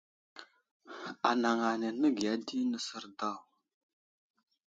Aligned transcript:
Anaŋ 1.29 1.57
ane 1.71 1.87
nəgiya 1.99 2.33
di 2.45 2.57
nəsər 2.71 3.05
daw. 3.19 3.37